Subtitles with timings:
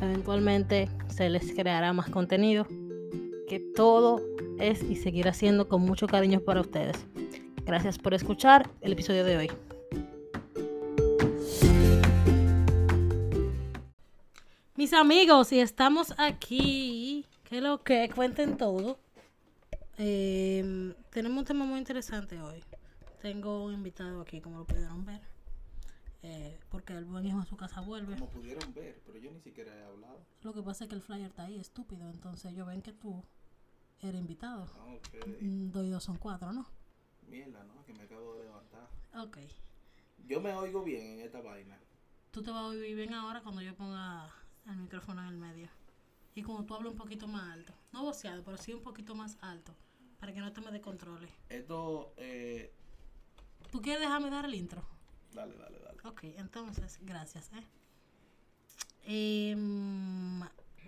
[0.00, 2.66] eventualmente se les creará más contenido,
[3.48, 4.22] que todo
[4.58, 7.06] es y seguirá siendo con mucho cariño para ustedes.
[7.64, 9.50] Gracias por escuchar el episodio de hoy.
[14.76, 18.98] Mis amigos, y estamos aquí, que lo que cuenten todo.
[19.98, 22.64] Em, tenemos un tema muy interesante hoy.
[23.20, 25.29] Tengo un invitado aquí, como lo pudieron ver.
[26.22, 28.14] Eh, porque el buen hijo a su casa vuelve.
[28.14, 30.20] Como pudieron ver, pero yo ni siquiera he hablado.
[30.42, 32.08] Lo que pasa es que el flyer está ahí, estúpido.
[32.10, 33.24] Entonces ellos ven que tú
[34.00, 34.66] eres invitado.
[34.78, 35.26] Ah, ok.
[35.40, 36.66] Mm, Dos y dos son cuatro, ¿no?
[37.28, 37.84] Mierda, ¿no?
[37.84, 38.88] Que me acabo de levantar.
[39.16, 39.38] Ok.
[40.26, 41.78] Yo me oigo bien en esta vaina.
[42.30, 44.28] Tú te vas a oír bien ahora cuando yo ponga
[44.66, 45.68] el micrófono en el medio.
[46.34, 47.72] Y como tú hablas un poquito más alto.
[47.92, 49.74] No voceado, pero sí un poquito más alto.
[50.20, 51.28] Para que no te me descontrole.
[51.48, 52.72] Esto, eh...
[53.72, 54.84] ¿Tú quieres dejarme dar el intro?
[55.34, 55.98] Dale, dale, dale.
[56.04, 57.50] Ok, entonces, gracias.
[57.52, 57.64] ¿eh?
[59.04, 60.42] Em,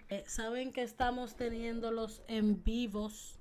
[0.09, 3.39] eh, Saben que estamos teniendo los en vivos,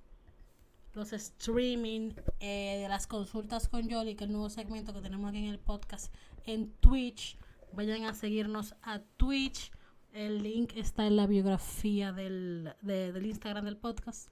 [0.94, 5.40] los streaming eh, de las consultas con Yoli, que el nuevo segmento que tenemos aquí
[5.40, 6.14] en el podcast
[6.46, 7.38] en Twitch.
[7.74, 9.72] Vayan a seguirnos a Twitch.
[10.14, 14.30] El link está en la biografía del, de- del Instagram del podcast.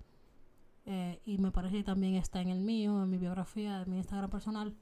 [0.86, 3.98] Eh, y me parece que también está en el mío, en mi biografía, en mi
[3.98, 4.76] Instagram personal.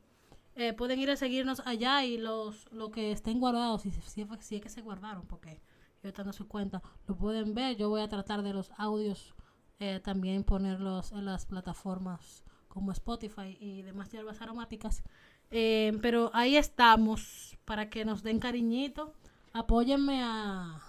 [0.59, 4.56] Eh, pueden ir a seguirnos allá y los lo que estén guardados, si, si, si
[4.56, 5.62] es que se guardaron, porque ellos
[6.06, 7.78] están en su cuenta, lo pueden ver.
[7.78, 9.35] Yo voy a tratar de los audios
[9.79, 15.03] eh, también ponerlos en las plataformas como Spotify y demás hierbas aromáticas.
[15.51, 19.13] Eh, pero ahí estamos para que nos den cariñito.
[19.53, 20.81] Apóyenme a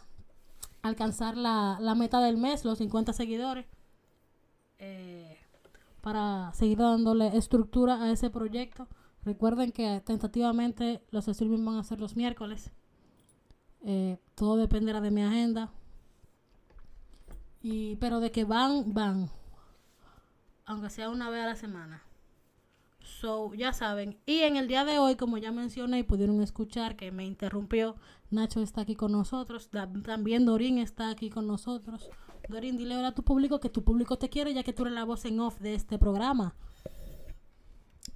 [0.81, 3.67] alcanzar la, la meta del mes, los 50 seguidores.
[6.00, 8.89] para seguir dándole estructura a ese proyecto.
[9.25, 12.71] Recuerden que tentativamente los streaming van a ser los miércoles.
[13.84, 15.71] Eh, todo dependerá de mi agenda.
[17.61, 19.31] Y, pero de que van, van.
[20.65, 22.03] Aunque sea una vez a la semana.
[23.01, 24.19] So, ya saben.
[24.27, 27.97] Y en el día de hoy, como ya mencioné y pudieron escuchar que me interrumpió,
[28.31, 29.71] Nacho está aquí con nosotros.
[29.71, 32.11] También Dorín está aquí con nosotros.
[32.49, 34.95] Dorín, dile ahora a tu público que tu público te quiere, ya que tú eres
[34.95, 36.55] la voz en off de este programa.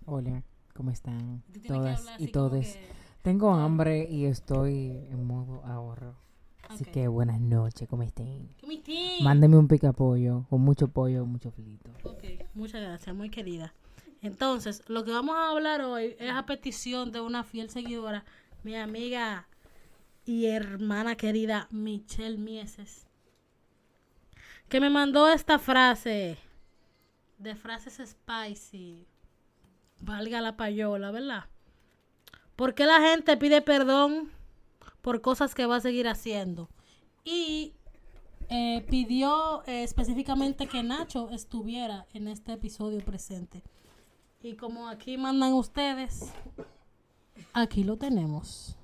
[0.04, 0.42] Hola,
[0.74, 2.64] ¿cómo están todas y así todos?
[2.66, 6.16] que- Tengo hambre y estoy en modo ahorro.
[6.68, 6.90] Así Ok.
[6.90, 8.48] que buenas noches, ¿cómo estén?
[8.56, 9.22] ¡Qué mitín!
[9.24, 11.90] Mándeme un pica pollo con mucho pollo, mucho frito.
[12.04, 12.24] Ok,
[12.54, 13.74] muchas gracias, muy querida.
[14.22, 18.24] Entonces, lo que vamos a hablar hoy es a petición de una fiel seguidora,
[18.64, 19.46] mi amiga
[20.24, 23.06] y hermana querida Michelle Mieses,
[24.68, 26.38] que me mandó esta frase
[27.38, 29.06] de frases spicy,
[30.02, 31.44] valga la payola, ¿verdad?
[32.56, 34.30] ¿Por qué la gente pide perdón
[35.00, 36.68] por cosas que va a seguir haciendo?
[37.24, 37.74] Y
[38.48, 43.62] eh, pidió eh, específicamente que Nacho estuviera en este episodio presente.
[44.42, 46.32] Y como aquí mandan ustedes,
[47.52, 48.76] aquí lo tenemos.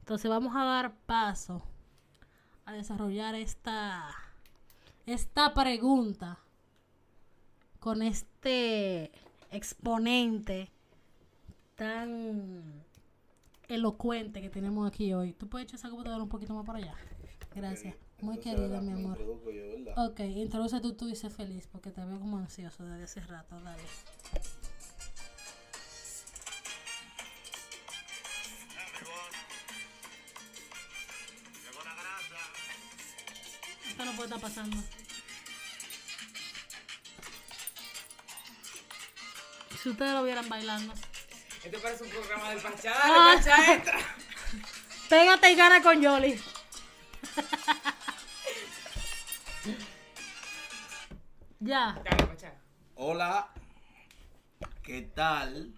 [0.00, 1.62] Entonces vamos a dar paso
[2.64, 4.08] a desarrollar esta,
[5.06, 6.38] esta pregunta
[7.78, 9.12] con este
[9.54, 10.70] exponente
[11.76, 12.84] tan
[13.68, 15.32] elocuente que tenemos aquí hoy.
[15.32, 16.94] ¿Tú puedes echar esa computadora un poquito más para allá?
[17.54, 17.94] Gracias.
[18.20, 19.18] Muy querida, mi amor.
[19.18, 20.04] yo.
[20.04, 23.82] Ok, introduce tú, tú dices feliz porque te veo como ansioso desde hace rato, dale.
[33.88, 34.76] Esto no puede estar pasando.
[39.84, 40.94] Si ustedes lo vieran bailando.
[41.62, 42.92] Este parece un programa del Pachá.
[42.96, 43.34] Ah.
[43.74, 43.98] Entra.
[45.10, 46.34] Pégate y gana con Yoli.
[51.60, 52.00] ya.
[52.02, 52.54] Dale, Pachá.
[52.94, 53.50] Hola,
[54.82, 55.74] ¿qué tal?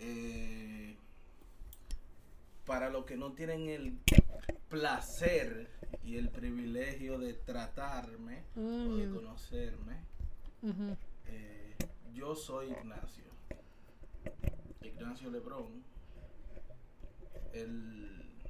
[0.00, 0.96] Eh,
[2.66, 4.00] para los que no tienen el
[4.68, 5.70] placer
[6.04, 9.14] y el privilegio de tratarme o de Mm.
[9.14, 9.96] conocerme,
[11.26, 11.59] eh,
[12.12, 13.24] yo soy Ignacio.
[14.82, 15.82] Ignacio Lebrón,
[17.52, 18.42] el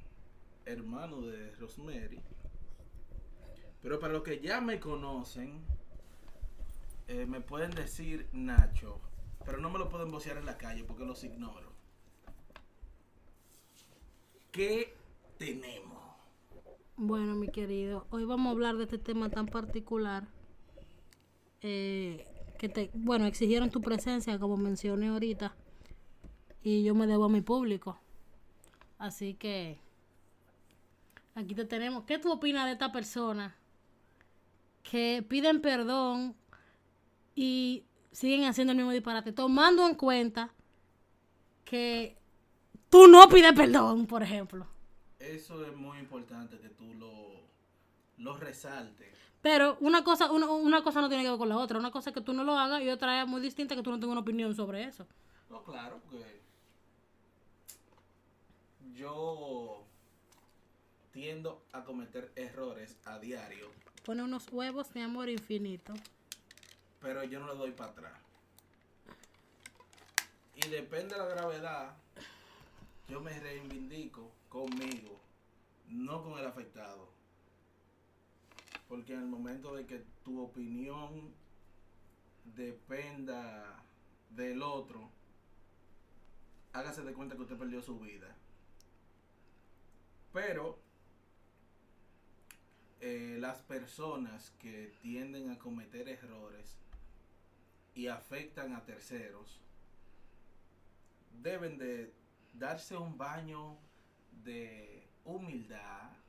[0.65, 2.21] hermano de Rosemary.
[3.81, 5.63] Pero para los que ya me conocen,
[7.07, 8.99] eh, me pueden decir Nacho,
[9.45, 11.71] pero no me lo pueden vocear en la calle porque los ignoro.
[14.51, 14.93] ¿Qué
[15.37, 15.99] tenemos?
[16.97, 20.27] Bueno, mi querido, hoy vamos a hablar de este tema tan particular.
[21.61, 22.30] eh,
[22.61, 25.55] que te, bueno, exigieron tu presencia, como mencioné ahorita,
[26.61, 27.99] y yo me debo a mi público.
[28.99, 29.79] Así que
[31.33, 32.03] aquí te tenemos.
[32.03, 33.55] ¿Qué tú opinas de esta persona
[34.83, 36.35] que piden perdón
[37.33, 40.53] y siguen haciendo el mismo disparate, tomando en cuenta
[41.65, 42.15] que
[42.91, 44.67] tú no pides perdón, por ejemplo?
[45.17, 47.41] Eso es muy importante que tú lo,
[48.17, 49.17] lo resaltes.
[49.41, 51.79] Pero una cosa, una, una cosa no tiene que ver con la otra.
[51.79, 53.89] Una cosa es que tú no lo hagas y otra es muy distinta que tú
[53.89, 55.07] no tengas una opinión sobre eso.
[55.49, 56.41] No, claro, porque
[58.95, 59.83] yo
[61.11, 63.69] tiendo a cometer errores a diario,
[64.05, 65.93] Pone unos huevos, mi amor, infinito.
[66.99, 68.13] pero yo no le doy para atrás.
[70.55, 71.93] Y depende de la gravedad,
[73.07, 75.19] yo me reivindico conmigo,
[75.87, 77.09] no con el afectado.
[78.91, 81.33] Porque en el momento de que tu opinión
[82.43, 83.81] dependa
[84.31, 85.09] del otro,
[86.73, 88.35] hágase de cuenta que usted perdió su vida.
[90.33, 90.77] Pero
[92.99, 96.77] eh, las personas que tienden a cometer errores
[97.95, 99.61] y afectan a terceros
[101.41, 102.13] deben de
[102.55, 103.77] darse un baño
[104.43, 106.20] de humildad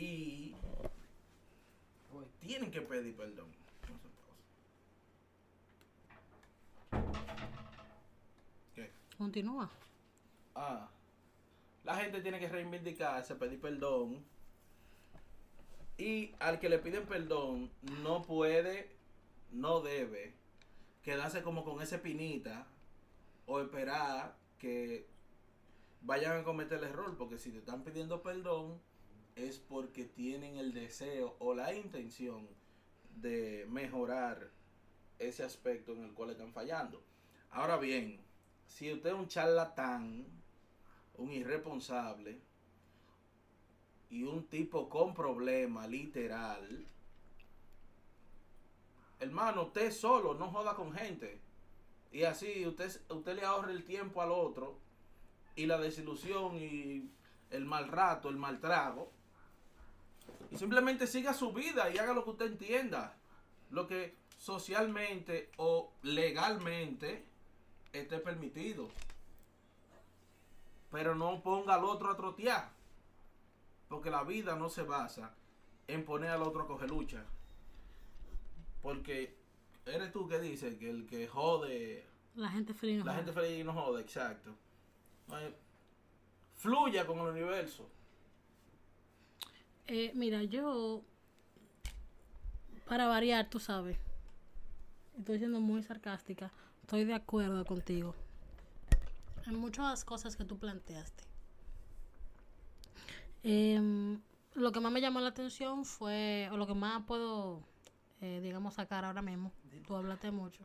[0.00, 0.54] y
[2.40, 3.48] tienen que pedir perdón.
[8.74, 8.90] ¿Qué?
[9.18, 9.70] Continúa.
[10.54, 10.88] Ah,
[11.84, 14.24] la gente tiene que reivindicarse, pedir perdón.
[15.98, 17.70] Y al que le piden perdón,
[18.02, 18.96] no puede,
[19.52, 20.34] no debe
[21.02, 22.66] quedarse como con esa pinita
[23.44, 25.06] o esperar que
[26.00, 27.18] vayan a cometer el error.
[27.18, 28.80] Porque si te están pidiendo perdón,
[29.36, 32.48] es porque tienen el deseo o la intención
[33.16, 34.50] de mejorar
[35.18, 37.02] ese aspecto en el cual están fallando.
[37.50, 38.20] Ahora bien,
[38.66, 40.26] si usted es un charlatán,
[41.16, 42.40] un irresponsable
[44.08, 46.86] y un tipo con problema literal,
[49.18, 51.40] hermano, usted solo, no joda con gente.
[52.12, 54.78] Y así usted, usted le ahorra el tiempo al otro
[55.54, 57.10] y la desilusión y
[57.50, 59.12] el mal rato, el mal trago.
[60.50, 63.14] Y simplemente siga su vida y haga lo que usted entienda.
[63.70, 67.24] Lo que socialmente o legalmente
[67.92, 68.88] esté permitido.
[70.90, 72.70] Pero no ponga al otro a trotear.
[73.88, 75.34] Porque la vida no se basa
[75.86, 77.24] en poner al otro a coger lucha.
[78.82, 79.36] Porque
[79.86, 82.98] eres tú que dices que el que jode, La gente feliz.
[82.98, 84.50] no la gente feliz no jode, exacto.
[86.56, 87.88] Fluya con el universo.
[89.92, 91.02] Eh, mira, yo,
[92.86, 93.98] para variar, tú sabes,
[95.18, 98.14] estoy siendo muy sarcástica, estoy de acuerdo contigo
[99.48, 101.24] en muchas cosas que tú planteaste.
[103.42, 104.20] Em,
[104.54, 107.60] lo que más me llamó la atención fue, o lo que más puedo,
[108.20, 109.50] eh, digamos, sacar ahora mismo,
[109.88, 110.62] tú hablaste mucho,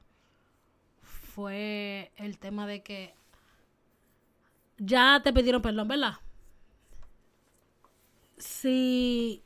[1.01, 3.15] fue el tema de que
[4.77, 6.13] ya te pidieron perdón, ¿verdad?
[8.37, 9.43] Si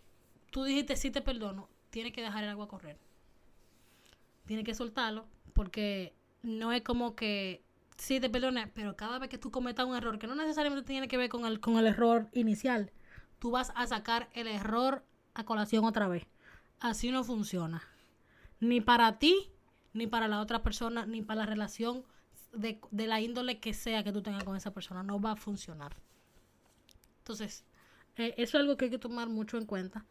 [0.52, 2.98] tú dijiste sí te perdono, tienes que dejar el agua correr.
[4.46, 7.64] Tienes que soltarlo porque no es como que
[7.98, 11.08] sí te perdoné, pero cada vez que tú cometas un error, que no necesariamente tiene
[11.08, 12.92] que ver con el, con el error inicial,
[13.40, 15.04] tú vas a sacar el error
[15.34, 16.26] a colación otra vez.
[16.80, 17.84] Así no funciona.
[18.60, 19.52] Ni para ti,
[19.94, 22.04] ni para la otra persona, ni para la relación
[22.54, 25.04] de, de la índole que sea que tú tengas con esa persona.
[25.04, 25.96] No va a funcionar.
[27.20, 27.66] Entonces,
[28.18, 30.06] eh, eso es algo que hay que tomar mucho en cuenta.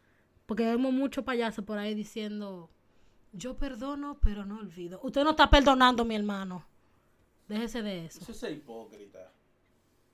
[0.45, 2.69] Porque vemos muchos payasos por ahí diciendo,
[3.33, 4.99] yo perdono, pero no olvido.
[5.03, 6.65] Usted no está perdonando, mi hermano.
[7.47, 8.19] Déjese de eso.
[8.21, 9.31] Eso es hipócrita.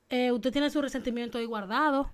[0.09, 2.11] Eh, usted tiene su resentimiento ahí guardado.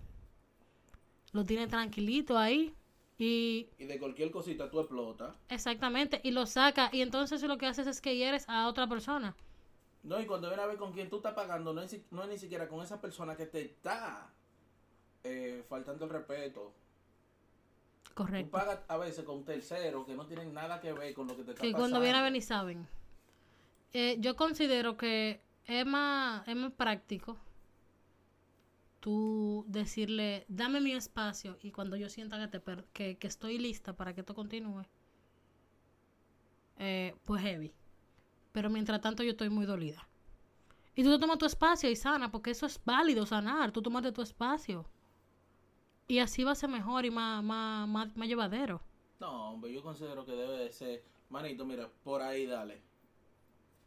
[1.34, 2.74] Lo tiene tranquilito ahí.
[3.18, 5.36] Y Y de cualquier cosita tú explotas.
[5.50, 6.90] exactamente, y lo saca.
[6.92, 9.36] Y entonces lo que haces es que hieres a otra persona.
[10.04, 12.24] No, y cuando viene a ver con quién tú estás pagando, no es, si- no
[12.24, 14.34] es ni siquiera con esa persona que te está
[15.24, 16.74] eh, faltando el respeto.
[18.04, 18.52] Tú Correcto.
[18.52, 21.52] pagas a veces con terceros que no tienen nada que ver con lo que te
[21.52, 21.78] está Que pasando.
[21.78, 22.88] cuando viene a ver ni saben.
[23.94, 27.38] Eh, yo considero que es más, es más práctico
[29.00, 33.58] tú decirle, dame mi espacio y cuando yo sienta que, te per- que, que estoy
[33.58, 34.86] lista para que esto continúe,
[36.78, 37.74] eh, pues heavy.
[38.52, 40.08] Pero mientras tanto yo estoy muy dolida.
[40.96, 43.72] Y tú te tomas tu espacio y sana, porque eso es válido sanar.
[43.72, 44.86] Tú tomaste tu espacio.
[46.12, 48.82] Y así va a ser mejor y más, más, más, más llevadero.
[49.22, 51.02] No, hombre, yo considero que debe de ser.
[51.30, 52.82] Manito, mira, por ahí dale.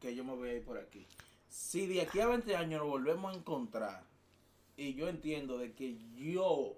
[0.00, 1.06] Que yo me voy a ir por aquí.
[1.50, 4.04] Si de aquí a 20 años nos volvemos a encontrar
[4.74, 6.72] y yo entiendo de que yo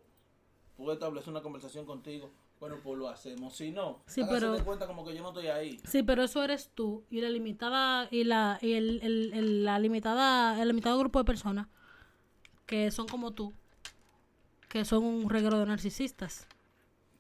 [0.77, 3.55] puedo establecer una conversación contigo, bueno, pues lo hacemos.
[3.55, 5.79] Si no, Sí, pero- de cuenta como que yo no estoy ahí.
[5.85, 9.79] Sí, pero eso eres tú y la limitada y la y el, el- el- la
[9.79, 11.69] limitada el limitado grupo de personas
[12.67, 13.55] que son como tú,
[14.69, 16.47] que son un reguero de narcisistas.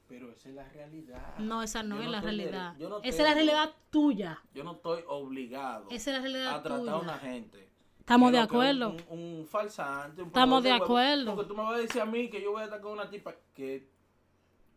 [0.08, 1.36] Pero esa es la realidad.
[1.38, 2.74] No, esa no Yo es la realidad.
[2.78, 4.40] no esa es la realidad tuya.
[4.54, 6.96] Yo no estoy obligado Esa es la realidad a tratar a tuya.
[6.96, 7.68] una gente.
[7.98, 8.96] Estamos de acuerdo.
[9.10, 10.22] Un, un falsante.
[10.22, 11.34] Un Estamos de acuerdo.
[11.34, 13.10] Porque tú me vas a decir a mí que yo voy a estar con una
[13.10, 13.88] tipa que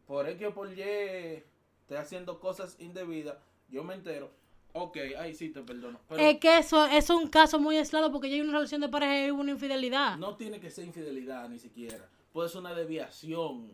[0.07, 3.37] por X o por Y esté haciendo cosas indebidas.
[3.69, 4.31] Yo me entero.
[4.73, 5.99] Ok, ahí sí te perdono.
[6.09, 8.81] Pero Es que eso, eso es un caso muy aislado porque ya hay una relación
[8.81, 10.17] de pareja y una infidelidad.
[10.17, 12.09] no tiene que ser infidelidad ni siquiera.
[12.31, 13.71] Puede ser una desviación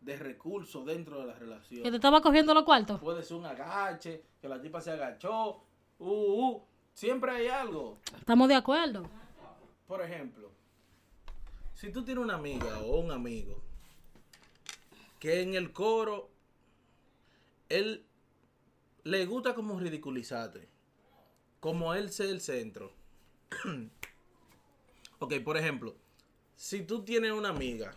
[0.00, 1.82] de recursos dentro de la relación.
[1.82, 3.00] Que te estaba cogiendo los cuartos.
[3.00, 5.64] Puede ser un agache, que la tipa se agachó.
[5.98, 6.62] Uh, uh,
[6.92, 7.98] siempre hay algo.
[8.16, 9.08] Estamos de acuerdo.
[9.86, 10.50] Por ejemplo,
[11.74, 13.62] si tú tienes una amiga o un amigo
[15.18, 16.30] que en el coro
[17.68, 18.04] él
[19.04, 20.68] le gusta como ridiculizarte,
[21.60, 22.92] como él sea el centro.
[25.18, 25.96] ok, por ejemplo,
[26.58, 27.94] si tú tienes una amiga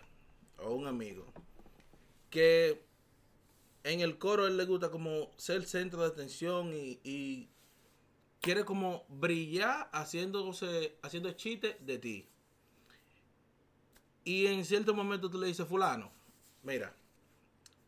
[0.60, 1.26] o un amigo
[2.30, 2.86] que
[3.84, 7.50] en el coro él le gusta como ser centro de atención y,
[8.40, 12.28] quiere como brillar haciéndose, haciendo chistes de ti.
[14.24, 16.12] Y en cierto momento tú le dices, fulano,
[16.64, 16.92] mira,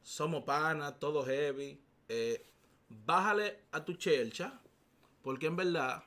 [0.03, 2.46] somos panas, todo heavy, eh,
[2.88, 4.60] bájale a tu chelcha,
[5.24, 6.03] porque en verdad,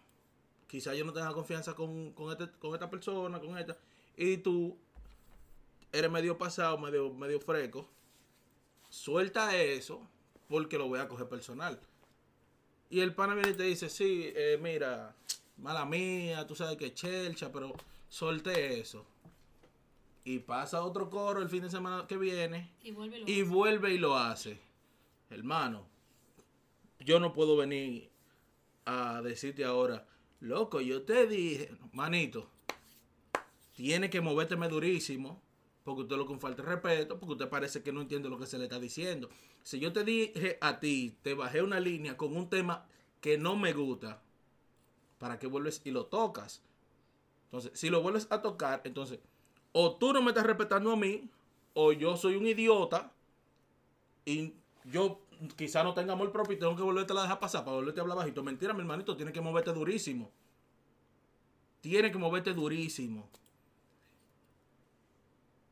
[0.68, 3.76] quizá yo no tenga confianza con, con, este- con esta persona, con esta,
[4.16, 4.76] y tú
[5.92, 7.88] eres medio pasado, medio, medio fresco,
[8.88, 10.00] suelta eso,
[10.48, 11.78] porque lo voy a coger personal.
[12.88, 15.14] Y el pana viene y te dice, sí, eh, mira,
[15.58, 17.74] mala mía, tú sabes que es chelcha, pero
[18.08, 19.04] solté eso.
[20.24, 23.98] Y pasa otro coro el fin de semana que viene Y vuelve y vuelve y
[23.98, 24.58] lo hace.
[25.30, 25.86] Hermano,
[27.00, 28.10] yo no puedo venir
[28.84, 30.06] a decirte ahora,
[30.40, 32.48] loco, yo te dije, manito,
[33.76, 35.40] tiene que movérteme durísimo,
[35.84, 38.46] porque usted lo con falta de respeto, porque usted parece que no entiende lo que
[38.46, 39.28] se le está diciendo.
[39.62, 42.86] Si yo te dije a ti, te bajé una línea con un tema
[43.20, 44.22] que no me gusta,
[45.18, 46.62] ¿para qué vuelves y lo tocas?
[47.44, 49.20] Entonces, si lo vuelves a tocar, entonces,
[49.72, 51.28] o tú no me estás respetando a mí,
[51.74, 53.12] o yo soy un idiota,
[54.24, 54.54] y
[54.84, 55.20] yo
[55.54, 58.02] quizá no tenga amor propio y tengo que volverte a dejar pasar para volverte a
[58.02, 58.42] hablar bajito.
[58.42, 60.32] Mentira, mi hermanito, tiene que moverte durísimo.
[61.82, 63.28] Tiene que moverte durísimo.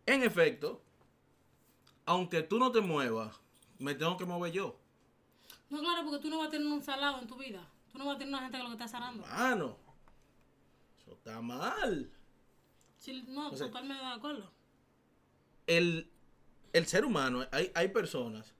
[0.06, 0.82] En efecto,
[2.06, 3.34] aunque tú no te muevas,
[3.78, 4.76] me tengo que mover yo.
[5.70, 7.66] No, claro, porque tú no vas a tener un salado en tu vida.
[7.92, 9.24] Tú no vas a tener una gente que lo que está sanando.
[9.26, 9.76] Mano,
[11.00, 12.10] eso está mal.
[12.98, 14.50] Sí, no, O sea, totalmente de acuerdo.
[15.66, 16.10] el,
[16.72, 18.54] el ser humano, hay, hay personas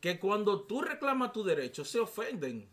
[0.00, 2.68] que cuando tú reclamas tu derecho se ofenden.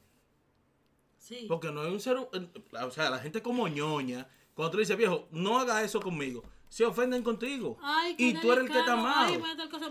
[1.17, 1.45] Sí.
[1.47, 4.97] Porque no es un ser O sea, la gente como ñoña, cuando tú le dices,
[4.97, 7.77] viejo, no haga eso conmigo, se ofenden contigo.
[7.81, 9.29] Ay, y tú eres el que está mal.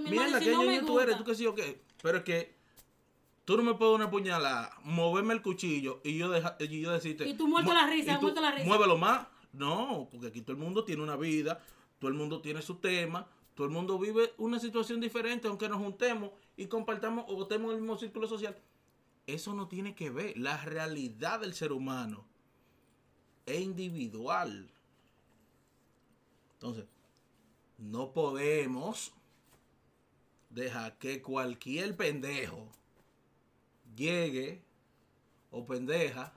[0.09, 1.83] Mira, la si que no ñoña tú eres, tú qué sé yo qué.
[2.03, 2.55] Pero es que
[3.45, 7.29] tú no me puedes una puñalada, moverme el cuchillo y yo, deja, y yo decirte.
[7.29, 8.67] Y tú muerto mu- la risa, tú muerto la risa.
[8.67, 9.27] Muévelo más.
[9.53, 11.61] No, porque aquí todo el mundo tiene una vida,
[11.99, 13.27] todo el mundo tiene su tema.
[13.55, 17.77] Todo el mundo vive una situación diferente, aunque nos juntemos y compartamos o estemos en
[17.77, 18.57] el mismo círculo social.
[19.27, 20.39] Eso no tiene que ver.
[20.39, 22.25] La realidad del ser humano
[23.45, 24.71] es individual.
[26.61, 26.85] Entonces,
[27.79, 29.15] no podemos
[30.51, 32.69] dejar que cualquier pendejo
[33.97, 34.63] llegue
[35.51, 36.35] o pendeja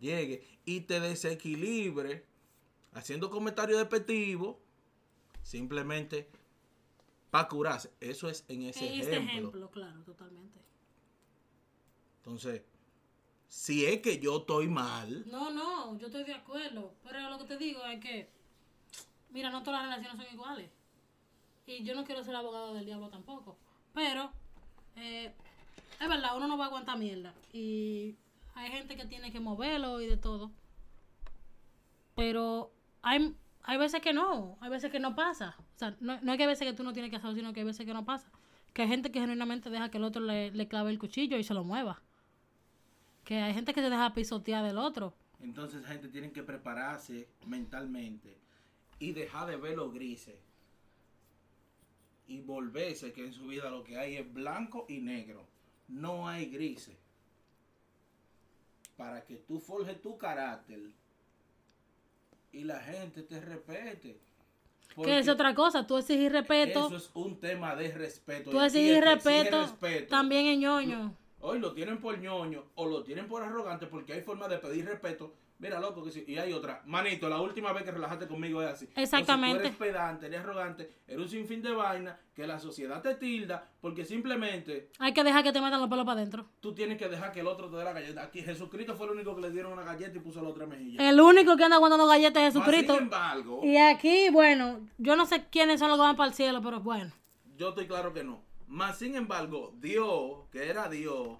[0.00, 2.24] llegue y te desequilibre
[2.92, 4.56] haciendo comentarios despectivos
[5.42, 6.28] simplemente
[7.30, 7.92] para curarse.
[8.00, 9.38] Eso es en ese En este ejemplo.
[9.38, 10.58] ejemplo, claro, totalmente.
[12.18, 12.62] Entonces,
[13.46, 16.94] si es que yo estoy mal, No, no, yo estoy de acuerdo.
[17.04, 18.28] Pero lo que te digo es que,
[19.36, 20.70] mira, no todas las relaciones son iguales.
[21.66, 23.58] Y yo no quiero ser abogado del diablo tampoco.
[23.92, 24.32] Pero,
[24.96, 25.30] eh,
[26.00, 27.34] es verdad, uno no va a aguantar mierda.
[27.52, 28.16] Y
[28.54, 30.52] hay gente que tiene que moverlo y de todo.
[32.14, 35.54] Pero hay, hay veces que no, hay veces que no pasa.
[35.58, 37.52] O sea, no, no es que hay veces que tú no tienes que hacerlo, sino
[37.52, 38.30] que hay veces que no pasa.
[38.72, 41.52] Que hay gente que genuinamente deja que el otro le, clave el cuchillo y se
[41.52, 42.00] lo mueva.
[43.22, 45.12] Que hay gente que se deja pisotear del otro.
[45.40, 48.45] entonces gente tiene que prepararse mentalmente
[48.98, 50.36] y dejar de ver los grises
[52.28, 55.44] y volverse que en su vida lo que hay es blanco y negro.
[55.88, 56.96] No hay grises.
[58.96, 60.80] Para que tú forjes tu carácter
[62.52, 64.18] y la gente te respete.
[65.02, 68.50] Que es otra cosa, tú exigir respeto, Eso es un tema de respeto.
[68.50, 71.14] tú exigir respeto, respeto, también es ñoño.
[71.40, 74.86] Hoy lo tienen por ñoño o lo tienen por arrogante porque hay forma de pedir
[74.86, 75.34] respeto.
[75.58, 76.22] Mira, loco, que sí.
[76.26, 76.82] Y hay otra.
[76.84, 78.88] Manito, la última vez que relajaste conmigo es así.
[78.94, 79.56] Exactamente.
[79.56, 83.14] Entonces, tú eres pedante, eres arrogante, eres un sinfín de vaina que la sociedad te
[83.14, 86.46] tilda porque simplemente Hay que dejar que te metan los pelos para adentro.
[86.60, 88.22] tú tienes que dejar que el otro te dé la galleta.
[88.24, 91.08] Aquí Jesucristo fue el único que le dieron una galleta y puso la otra mejilla.
[91.08, 92.94] El único que anda aguantando galletas es Mas, Jesucristo.
[92.94, 96.34] sin embargo, Y aquí, bueno, yo no sé quiénes son los que van para el
[96.34, 97.10] cielo, pero bueno.
[97.56, 98.42] yo estoy claro que no.
[98.68, 101.38] Más sin embargo, Dios, que era Dios,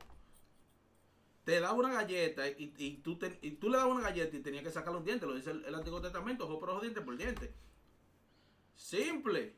[1.46, 4.40] te da una galleta y, y tú, te- y tú le dabas una galleta y
[4.40, 5.28] tenías que sacar los dientes.
[5.28, 7.54] Lo dice el, el Antiguo Testamento, ojo por ojo, diente por diente.
[8.74, 9.54] Simple.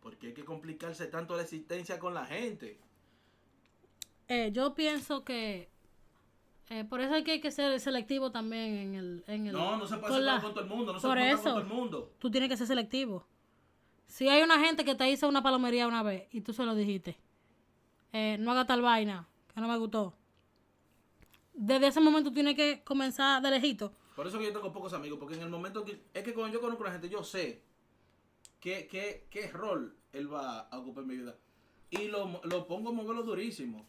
[0.00, 2.78] Porque hay que complicarse tanto la existencia con la gente.
[4.26, 5.68] Eh, yo pienso que
[6.70, 9.24] eh, por eso hay que, hay que ser selectivo también en el...
[9.28, 11.16] En el No, no se puede con la- con todo el mundo, no se por
[11.16, 11.42] puede eso.
[11.44, 12.12] con todo el mundo.
[12.18, 13.24] Tú tienes que ser selectivo.
[14.08, 16.74] Si hay una gente que te hizo una palomería una vez y tú se lo
[16.74, 17.16] dijiste,
[18.12, 20.14] eh, no haga tal vaina, que no me gustó.
[21.60, 23.92] Desde ese momento tienes que comenzar de lejito.
[24.14, 26.04] Por eso que yo tengo pocos amigos, porque en el momento que...
[26.14, 27.64] Es que cuando yo conozco a la gente, yo sé
[28.60, 31.36] qué, qué, qué rol él va a ocupar en mi vida.
[31.90, 33.88] Y lo, lo pongo a moverlo durísimo.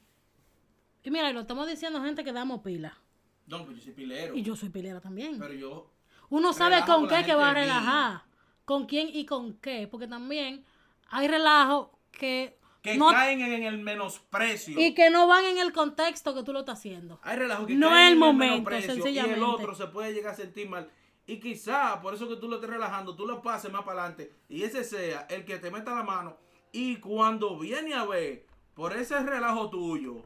[1.03, 2.97] Y mira, y lo estamos diciendo gente que damos pila.
[3.45, 4.35] No, pues yo soy pilero.
[4.35, 5.37] Y yo soy pilera también.
[5.37, 5.91] Pero yo...
[6.29, 8.23] Uno sabe relajo con qué que va a relajar.
[8.65, 9.87] Con quién y con qué.
[9.87, 10.65] Porque también
[11.09, 14.79] hay relajos que, Que no, caen en el menosprecio.
[14.79, 17.19] y que no van en el contexto que tú lo estás haciendo.
[17.23, 19.39] Hay relajos que No caen es el en momento, sencillamente.
[19.39, 20.89] Y el otro se puede llegar a sentir mal.
[21.27, 24.33] Y quizá, por eso que tú lo estés relajando, tú lo pases más para adelante.
[24.47, 26.37] Y ese sea el que te meta la mano.
[26.71, 30.23] Y cuando viene a ver, por ese relajo tuyo,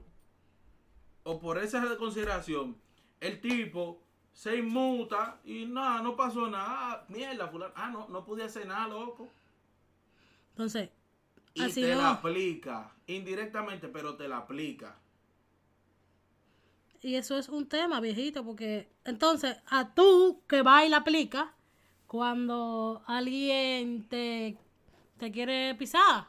[1.23, 2.77] o por esa consideración,
[3.19, 3.99] el tipo
[4.33, 7.05] se inmuta y nada, no pasó nada.
[7.07, 7.73] Mierda, fulano.
[7.75, 9.29] Ah, no, no pude hacer nada, loco.
[10.51, 10.89] Entonces,
[11.53, 12.01] Y así te no.
[12.01, 12.91] la aplica.
[13.07, 14.95] Indirectamente, pero te la aplica.
[17.01, 21.53] Y eso es un tema, viejito, porque entonces a tú que va y la aplica
[22.07, 24.57] cuando alguien te,
[25.17, 26.27] te quiere pisar.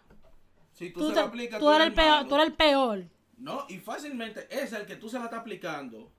[0.72, 2.28] Si tú, Tú, se te- la aplicas, tú eres el peor, malo.
[2.28, 3.04] tú eres el peor.
[3.38, 6.10] No, y fácilmente es el que tú se la estás aplicando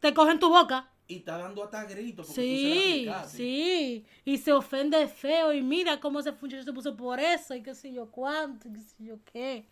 [0.00, 0.88] Te cogen tu boca.
[1.08, 4.04] Y está dando hasta gritos porque Sí, tú se la sí.
[4.24, 7.74] Y se ofende feo y mira cómo ese muchacho se puso por eso y qué
[7.74, 9.66] sé yo cuánto y qué sé yo qué.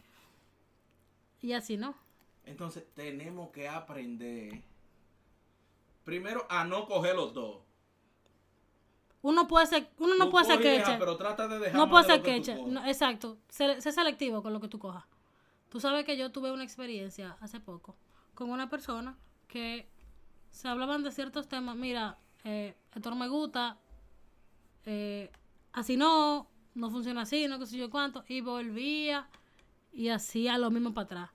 [1.43, 1.95] Y así, ¿no?
[2.45, 4.63] Entonces tenemos que aprender
[6.05, 7.59] primero a no coger los dos.
[9.23, 10.97] Uno puede ser, uno no Tú puede ser queche.
[10.99, 12.57] pero trata de dejar No puede de ser lo que tú queche.
[12.59, 12.73] coges.
[12.75, 13.39] No, exacto.
[13.49, 15.05] Sé, sé selectivo con lo que tú cojas.
[15.71, 17.97] Tú sabes que yo tuve una experiencia hace poco
[18.35, 19.17] con una persona
[19.49, 19.89] que
[20.55, 21.77] se hablaban de ciertos temas.
[21.77, 23.77] Mira, eh, esto no me gusta.
[24.87, 25.31] eh,
[25.73, 26.49] así no.
[26.75, 28.25] No funciona así, no qué sé yo cuánto.
[28.29, 29.29] Y volvía
[29.93, 31.31] y hacía lo mismo para atrás.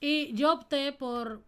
[0.00, 1.42] Y yo opté por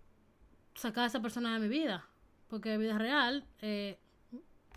[0.75, 2.07] sacar a esa persona de mi vida.
[2.49, 3.99] Porque vida real, eh,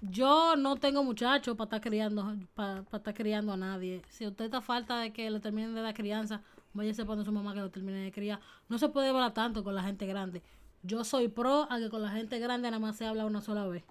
[0.02, 4.02] yo no tengo muchachos para estar criando para, estar criando a nadie.
[4.10, 6.42] Si usted está falta de que le terminen de dar crianza,
[6.74, 8.40] váyase para su mamá que lo termine de criar.
[8.70, 10.44] No se puede hablar tanto con la gente grande.
[10.84, 13.66] Yo soy pro a que con la gente grande nada más se habla una sola
[13.68, 13.84] vez.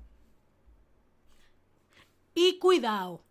[2.34, 3.22] Y cuidado,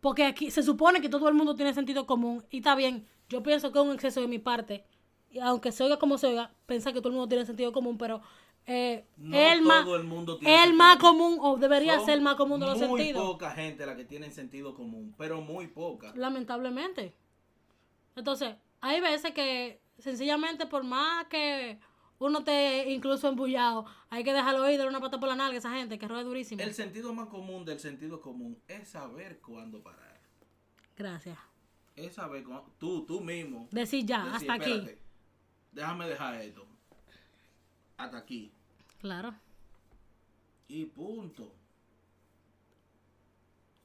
[0.00, 3.06] Porque aquí se supone que todo el mundo tiene sentido común y está bien.
[3.28, 4.84] Yo pienso que es un exceso de mi parte.
[5.30, 7.96] Y aunque se oiga como se oiga, pensar que todo el mundo tiene sentido común,
[7.96, 8.20] pero
[8.66, 12.14] eh, No el más, todo el mundo tiene el más común, o debería Son ser
[12.16, 13.24] el más común de los Muy sentidos.
[13.24, 16.12] poca gente la que tiene sentido común, pero muy poca.
[16.16, 17.14] Lamentablemente.
[18.16, 21.78] Entonces, hay veces que sencillamente por más que
[22.26, 25.58] uno esté incluso embullado, hay que dejarlo ir, darle una pata por la nalga a
[25.58, 26.62] esa gente que rueda durísimo.
[26.62, 30.20] El sentido más común del sentido común es saber cuándo parar.
[30.96, 31.38] Gracias.
[31.96, 33.68] Es saber cuándo, tú, tú mismo.
[33.70, 34.72] Decir ya, decir, hasta aquí.
[34.72, 35.02] "Espérate,
[35.72, 36.66] Déjame dejar esto.
[37.96, 38.52] Hasta aquí.
[39.00, 39.34] Claro.
[40.68, 41.52] Y punto.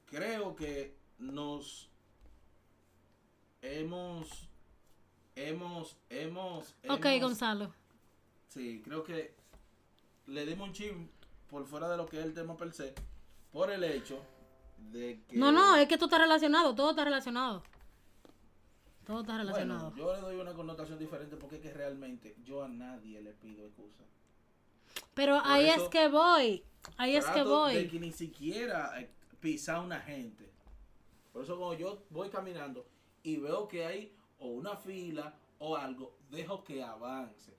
[0.06, 1.88] Creo que nos
[3.62, 4.48] hemos
[5.34, 7.74] hemos hemos Ok, hemos- Gonzalo.
[8.48, 9.34] Sí, creo que
[10.26, 11.10] le dimos un chin
[11.48, 12.94] por fuera de lo que es el tema per se
[13.52, 14.20] por el hecho
[14.90, 17.62] de que No, no, es que todo está relacionado, todo está relacionado.
[19.06, 19.90] Todo está relacionado.
[19.90, 23.32] bueno, yo le doy una connotación diferente porque es que realmente yo a nadie le
[23.32, 24.04] pido excusa.
[25.14, 26.64] Pero por ahí eso es que voy.
[26.96, 27.88] Ahí es que Trato de voy.
[27.88, 30.50] que ni siquiera eh, pisar una gente.
[31.32, 32.86] Por eso cuando yo voy caminando
[33.22, 37.56] y veo que hay o una fila o algo, dejo que avance.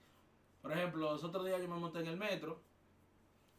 [0.62, 2.62] Por ejemplo, los otros días yo me monté en el metro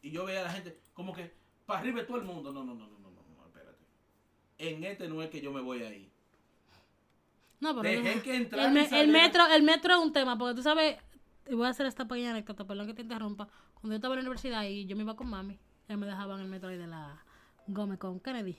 [0.02, 1.34] y yo veía a la gente como que
[1.66, 2.52] para arriba de todo el mundo.
[2.52, 3.84] No, no, no, no, no, no, no, espérate.
[4.58, 6.10] En este no es que yo me voy ahí.
[7.60, 8.22] No, pero Dejé no.
[8.22, 10.98] que entrara el, me- metro, el metro es un tema, porque tú sabes,
[11.48, 13.48] y voy a hacer esta pequeña anécdota, perdón que te interrumpa.
[13.74, 16.34] Cuando yo estaba en la universidad y yo me iba con mami, ella me dejaba
[16.34, 17.22] en el metro ahí de la
[17.68, 18.58] Gómez con Kennedy,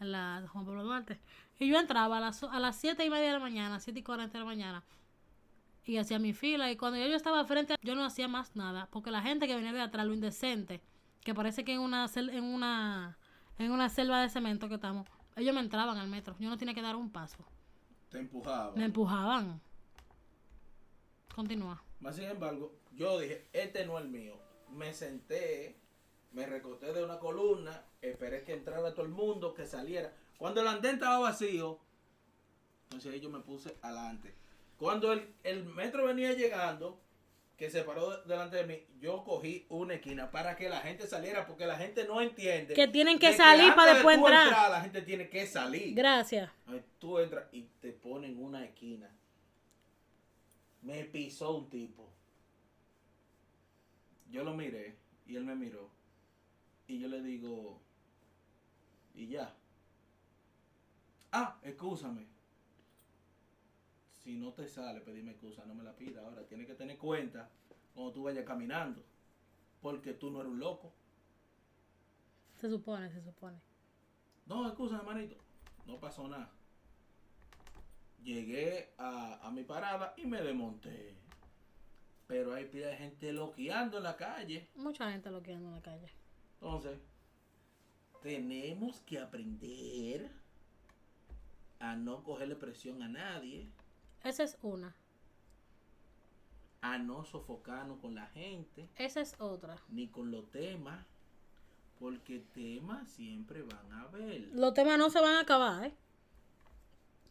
[0.00, 1.20] en la Juan Pablo Duarte.
[1.58, 4.02] Y yo entraba a las, a las 7 y media de la mañana, 7 y
[4.02, 4.84] 40 de la mañana,
[5.84, 6.70] y hacía mi fila.
[6.70, 9.54] Y cuando yo, yo estaba frente, yo no hacía más nada, porque la gente que
[9.54, 10.82] venía de atrás, lo indecente,
[11.22, 13.18] que parece que en una, en una,
[13.58, 16.36] en una selva de cemento que estamos, ellos me entraban al metro.
[16.38, 17.44] Yo no tenía que dar un paso.
[18.10, 18.72] Te empujaba.
[18.76, 19.60] Me empujaban.
[21.34, 21.82] Continúa.
[22.00, 24.38] Más sin embargo, yo dije, este no es el mío.
[24.70, 25.80] Me senté,
[26.32, 30.14] me recosté de una columna, esperé que entrara todo el mundo, que saliera.
[30.36, 31.80] Cuando el andén estaba vacío,
[32.84, 34.34] entonces yo me puse adelante.
[34.84, 37.00] Cuando el, el metro venía llegando,
[37.56, 41.06] que se paró de- delante de mí, yo cogí una esquina para que la gente
[41.06, 42.74] saliera, porque la gente no entiende.
[42.74, 44.70] Que tienen que de salir antes para de después tú entrar.
[44.70, 45.94] La gente tiene que salir.
[45.94, 46.50] Gracias.
[46.98, 49.08] Tú entras y te ponen una esquina.
[50.82, 52.06] Me pisó un tipo.
[54.30, 55.88] Yo lo miré y él me miró.
[56.88, 57.80] Y yo le digo,
[59.14, 59.54] y ya.
[61.32, 62.26] Ah, excúsame.
[64.24, 66.22] Si no te sale, pedime excusa, no me la pida.
[66.22, 67.50] Ahora, tienes que tener cuenta
[67.92, 69.04] cuando tú vayas caminando.
[69.82, 70.94] Porque tú no eres un loco.
[72.58, 73.60] Se supone, se supone.
[74.46, 75.36] No, excusa, hermanito.
[75.86, 76.50] No pasó nada.
[78.22, 81.14] Llegué a, a mi parada y me desmonté.
[82.26, 84.70] Pero hay pila de gente loqueando en la calle.
[84.74, 86.10] Mucha gente lo quiere en la calle.
[86.54, 86.98] Entonces,
[88.22, 90.30] tenemos que aprender
[91.78, 93.68] a no cogerle presión a nadie,
[94.24, 94.94] Esa es una.
[96.80, 99.76] a no sofocarnos con la gente, Esa es otra.
[99.88, 101.06] ni con los temas,
[101.98, 104.48] porque temas siempre van a haber.
[104.52, 105.94] Los temas no se van a acabar, ¿eh?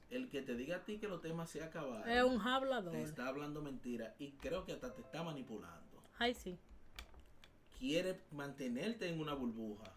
[0.10, 2.10] El que te diga a ti que los temas se acabaron.
[2.10, 2.94] Es un hablador.
[2.94, 6.02] te está hablando mentira y creo que hasta te está manipulando.
[6.18, 6.58] Ay, sí.
[7.80, 9.92] Quiere mantenerte en una burbuja.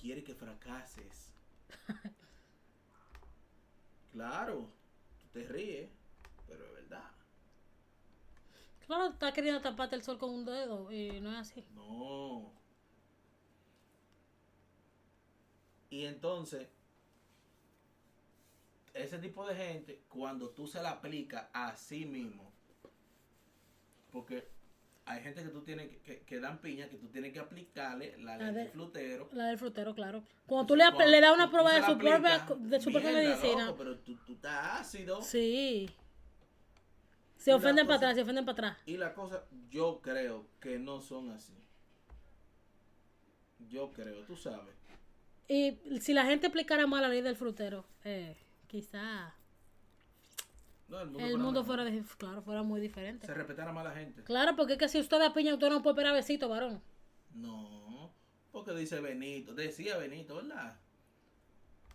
[0.00, 1.30] Quiere que fracases.
[4.12, 4.68] claro,
[5.32, 5.90] te ríes,
[6.46, 7.10] pero es verdad.
[8.86, 11.64] Claro, está queriendo taparte el sol con un dedo y no es así.
[11.74, 12.52] No.
[15.90, 16.68] Y entonces,
[18.94, 22.52] ese tipo de gente, cuando tú se la aplicas a sí mismo,
[24.10, 24.48] porque
[25.10, 25.88] hay gente que tú tienes
[26.26, 29.28] que, dan piña, que tú tienes que aplicarle la La ley de- del flutero.
[29.32, 30.22] La del frutero, claro.
[30.46, 33.12] Cuando tú le, ap- Cuando le das una prueba de su propia, de su propia
[33.12, 33.66] medicina.
[33.66, 35.20] loco, pero tú, tú estás ácido.
[35.22, 35.90] Sí.
[37.36, 38.82] Se ofenden para atrás, se ofenden para atrás.
[38.86, 41.54] Y la cosa, yo creo que no son así.
[43.68, 44.74] Yo creo, tú sabes.
[45.48, 48.36] Y si la gente aplicara mal la ley del frutero, eh,
[48.68, 49.34] quizá
[50.90, 51.66] No, el mundo, el fuera mundo mejor.
[51.76, 53.26] fuera, de- claro, fuera muy diferente.
[53.26, 54.22] Se respetara más la gente.
[54.24, 56.82] Claro, porque es que si usted da piña, usted no puede esperar besito, varón.
[57.34, 58.12] No,
[58.50, 60.76] porque dice Benito, decía Benito, ¿verdad?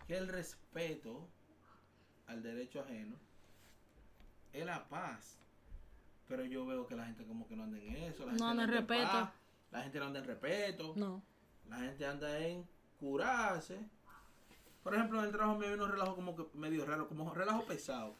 [0.06, 1.28] Que el respeto
[2.26, 3.16] al derecho ajeno
[4.52, 5.38] es la paz.
[6.28, 8.24] Pero yo veo que la gente como que no anda en eso.
[8.24, 9.02] La gente No anda en respeto.
[9.12, 9.30] paz,
[9.70, 10.92] la gente no anda en respeto.
[10.96, 11.22] No.
[11.68, 12.66] La gente anda en
[12.98, 13.78] curarse.
[14.82, 17.64] Por ejemplo, en el trabajo me vino un relajo como que medio raro, como relajo
[17.66, 18.16] pesado.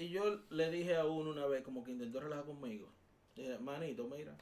[0.00, 2.88] Y yo le dije a uno una vez, como que intentó relajar conmigo.
[3.36, 4.34] Dije, manito, mira,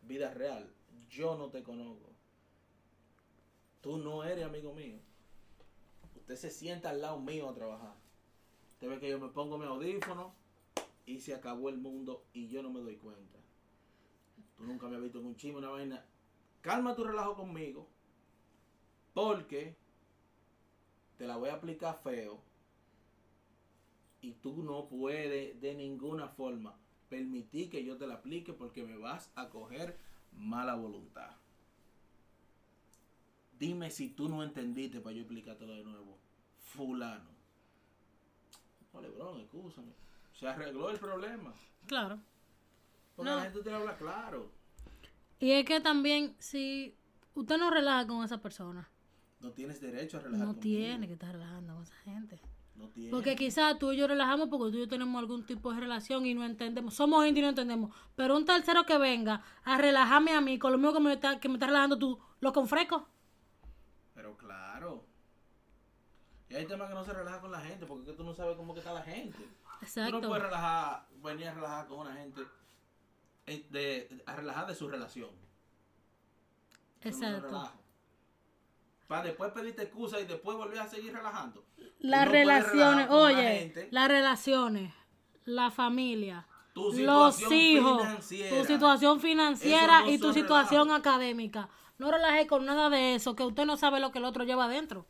[0.00, 0.72] vida real,
[1.10, 2.08] yo no te conozco.
[3.82, 4.96] Tú no eres amigo mío.
[6.16, 7.94] Usted se sienta al lado mío a trabajar.
[8.70, 10.34] Usted ve que yo me pongo mi audífono
[11.04, 13.40] y se acabó el mundo y yo no me doy cuenta.
[14.56, 16.02] Tú nunca me has visto en un chisme, una vaina.
[16.62, 17.90] Calma tu relajo conmigo.
[19.12, 19.76] Porque
[21.18, 22.40] te la voy a aplicar feo.
[24.22, 26.74] Y tú no puedes de ninguna forma
[27.10, 29.98] permitir que yo te la aplique porque me vas a coger
[30.32, 31.30] mala voluntad.
[33.58, 36.18] Dime si tú no entendiste para yo explicártelo de nuevo.
[36.56, 37.30] Fulano.
[38.92, 39.92] No, Lebron, escúchame.
[40.32, 41.52] Se arregló el problema.
[41.86, 42.18] Claro.
[43.14, 43.36] Porque No.
[43.36, 44.50] la gente te habla claro.
[45.38, 46.94] Y es que también, si
[47.34, 48.88] usted no relaja con esa persona,
[49.40, 50.60] No tienes derecho a relajar no conmigo.
[50.62, 52.40] tiene que estar relajando con esa gente.
[52.74, 53.10] No tiene.
[53.10, 56.24] Porque quizás tú y yo relajamos porque tú y yo tenemos algún tipo de relación
[56.26, 56.94] y no entendemos.
[56.94, 57.96] Somos íntimos y no entendemos.
[58.16, 61.38] Pero un tercero que venga a relajarme a mí con lo mismo que me está,
[61.38, 63.08] que me está relajando tú, lo confreco.
[64.14, 65.04] Pero claro.
[66.48, 68.74] Y hay temas que no se relaja con la gente porque tú no sabes cómo
[68.74, 69.38] que está la gente.
[69.38, 70.20] Tú Exacto.
[70.20, 72.42] no puedes relajar, venir a relajar con una gente
[73.46, 75.30] eh, de, a relajar de su relación.
[75.30, 77.72] No Exacto.
[79.12, 81.66] Para después pedirte excusa y después volver a seguir relajando.
[81.98, 84.94] Las no relaciones, oye, las relaciones,
[85.44, 91.68] la familia, Tu los hijos, tu situación financiera no y tu situación académica.
[91.98, 94.64] No relaje con nada de eso, que usted no sabe lo que el otro lleva
[94.64, 95.04] adentro.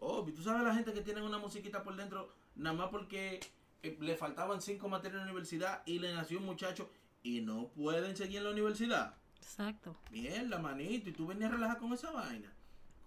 [0.00, 3.40] Obvio, tú sabes la gente que tiene una musiquita por dentro, nada más porque
[3.82, 6.90] eh, le faltaban cinco materias en la universidad y le nació un muchacho
[7.22, 9.14] y no pueden seguir en la universidad.
[9.40, 9.96] Exacto.
[10.10, 12.53] Mierda, manito, y tú venías a relajar con esa vaina.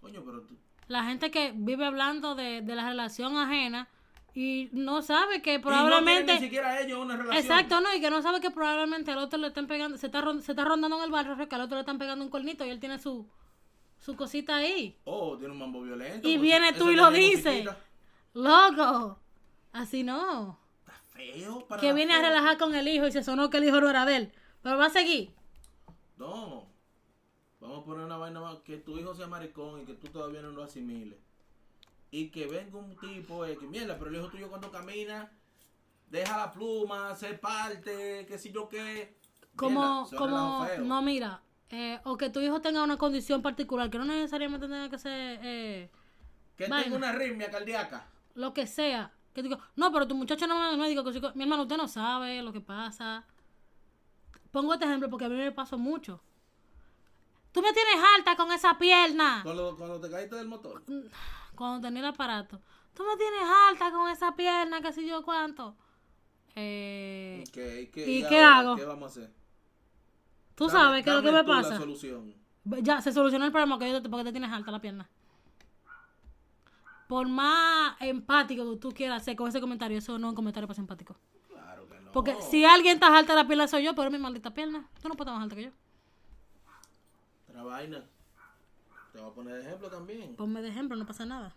[0.00, 0.54] Coño, pero tú.
[0.86, 3.88] La gente que vive hablando de, de la relación ajena
[4.34, 6.24] y no sabe que y no probablemente...
[6.24, 7.44] quieren ni siquiera ellos una relación.
[7.44, 10.22] Exacto, no, y que no sabe que probablemente al otro le están pegando, se está,
[10.40, 12.70] se está rondando en el barrio, que al otro le están pegando un cornito y
[12.70, 13.26] él tiene su,
[13.98, 14.96] su cosita ahí.
[15.04, 16.28] Oh, tiene un mambo violento.
[16.28, 17.68] Y viene tú y lo dices.
[18.34, 19.18] Loco,
[19.72, 20.58] así no.
[20.80, 23.64] Está feo para Que viene a relajar con el hijo y se sonó que el
[23.64, 24.32] hijo no era de él.
[24.62, 25.32] Pero va a seguir.
[26.16, 26.67] No.
[27.68, 28.58] Vamos a poner una vaina más.
[28.60, 31.18] Que tu hijo sea maricón y que tú todavía no lo asimiles.
[32.10, 35.30] Y que venga un tipo eh, que mierda, pero el hijo tuyo cuando camina,
[36.10, 39.14] deja la pluma, se parte, qué sé yo qué.
[39.54, 43.98] Como, es como, no mira, eh, o que tu hijo tenga una condición particular, que
[43.98, 45.90] no necesariamente tenga que ser eh,
[46.56, 46.84] que vaina.
[46.84, 48.06] tenga una arritmia cardíaca.
[48.34, 49.12] lo que sea.
[49.34, 51.04] Que digo, no, pero tu muchacho no al médico.
[51.04, 53.24] que- mi hermano, usted no sabe lo que pasa.
[54.50, 56.20] Pongo este ejemplo porque a mí me pasó mucho.
[57.58, 59.40] Tú me tienes alta con esa pierna.
[59.42, 60.80] Cuando, cuando te caíste del motor.
[61.56, 62.60] Cuando tenía el aparato.
[62.94, 65.74] Tú me tienes alta con esa pierna, que sé yo cuánto.
[66.54, 68.76] Eh, ¿qué, ¿Y qué hago?
[68.76, 69.34] ¿Qué vamos a hacer?
[70.54, 71.78] tú Dame- sabes qué es lo que me tú la pasa.
[71.78, 72.32] solución.
[72.80, 75.08] Ya, se solucionó el problema que yo te, porque te tienes alta la pierna.
[77.08, 80.68] Por más empático que tú quieras ser con ese comentario, eso no es un comentario
[80.68, 81.16] para ser empático.
[81.48, 82.12] Claro que no.
[82.12, 84.88] Porque si alguien está alta la pierna soy yo, pero mi maldita pierna.
[85.02, 85.70] Tú no puedes estar más alta que yo.
[87.58, 88.04] Otra vaina.
[89.12, 90.36] Te voy a poner de ejemplo también.
[90.36, 91.56] Ponme de ejemplo, no pasa nada.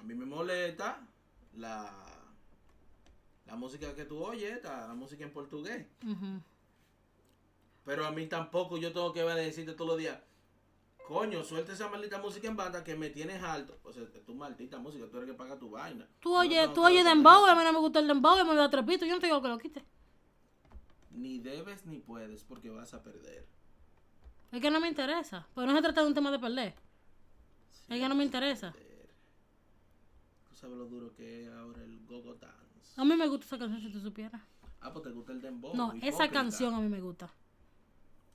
[0.00, 1.06] A mí me molesta
[1.54, 1.92] la,
[3.46, 5.86] la música que tú oyes, la música en portugués.
[7.84, 10.18] Pero a mí tampoco yo tengo que ver decirte todos los días,
[11.06, 13.78] coño, suelta esa maldita música en banda que me tienes alto.
[13.84, 16.08] O sea, tu maldita música, tú eres el que paga tu vaina.
[16.18, 18.56] Tú no oyes, tengo tú oyes dembow, a mí no me gusta el dembow, me
[18.56, 19.84] da trepito, yo no te digo que lo quite.
[21.12, 23.46] Ni debes ni puedes porque vas a perder.
[24.52, 25.46] Es que no me interesa.
[25.54, 26.74] Pues no se trata de un tema de perder.
[27.88, 28.72] Es que no me interesa.
[30.48, 32.92] Tú sabes lo duro que es ahora el gogo dance.
[32.96, 34.42] A mí me gusta esa canción si tú supieras.
[34.80, 35.74] Ah, pues te gusta el dembow.
[35.74, 37.32] No, esa canción a mí me gusta.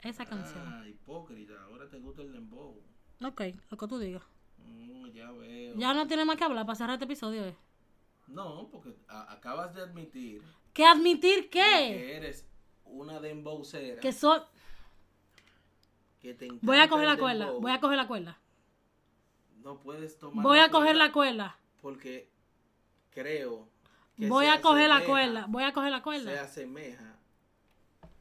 [0.01, 0.63] Esa canción.
[0.65, 2.81] Ah, hipócrita, ahora te gusta el dembow.
[3.23, 4.23] Ok, lo que tú digas.
[4.57, 5.75] Mm, ya veo.
[5.75, 7.45] Ya no tiene más que hablar para cerrar este episodio.
[7.45, 7.55] ¿eh?
[8.27, 10.41] No, porque acabas de admitir
[10.73, 11.59] ¿Qué admitir qué?
[11.59, 12.47] que eres
[12.85, 13.99] una dembowcera.
[14.01, 14.39] Que soy...
[16.19, 18.37] que te Voy a coger la cuerda, voy a coger la cuerda.
[19.63, 21.57] No puedes tomar Voy la a coger la cuerda.
[21.81, 22.29] Porque
[23.11, 23.67] creo
[24.17, 25.45] que Voy se a coger la cuerda.
[25.47, 26.41] Voy a coger la Se cuerda.
[26.41, 27.17] asemeja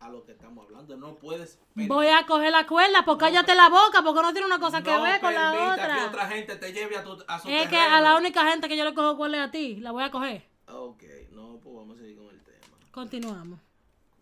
[0.00, 0.96] a lo que estamos hablando.
[0.96, 1.58] No puedes.
[1.74, 4.90] Voy a coger la cuerda, pues cállate la boca, porque no tiene una cosa que
[4.90, 5.96] no ver con la otra.
[5.96, 8.68] que otra gente te lleve a, tu, a su Es que a la única gente
[8.68, 9.76] que yo le cojo cuerda es a ti.
[9.76, 10.44] La voy a coger.
[10.68, 12.76] Ok, no, pues vamos a seguir con el tema.
[12.90, 13.60] Continuamos.